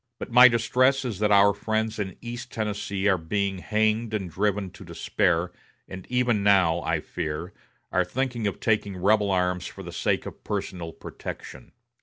But 0.17 0.31
my 0.31 0.47
distress 0.47 1.05
is 1.05 1.19
that 1.19 1.31
our 1.31 1.53
friends 1.53 1.99
in 1.99 2.17
East 2.21 2.51
Tennessee 2.51 3.07
are 3.07 3.19
being 3.19 3.59
hanged 3.59 4.15
and 4.15 4.31
driven 4.31 4.71
to 4.71 4.83
despair, 4.83 5.51
and 5.87 6.07
even 6.09 6.41
now, 6.41 6.81
I 6.81 6.99
fear, 7.01 7.53
are 7.91 8.03
thinking 8.03 8.47
of 8.47 8.59
taking 8.59 8.97
rebel 8.97 9.29
arms 9.29 9.67
for 9.67 9.83
the 9.83 9.91
sake 9.91 10.25
of 10.25 10.43
personal 10.43 10.91
protection. 10.91 11.73